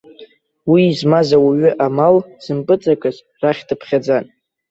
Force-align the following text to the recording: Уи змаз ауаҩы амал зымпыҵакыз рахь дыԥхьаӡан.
Уи 0.71 0.83
змаз 0.99 1.29
ауаҩы 1.37 1.71
амал 1.85 2.15
зымпыҵакыз 2.43 3.17
рахь 3.41 3.61
дыԥхьаӡан. 3.67 4.25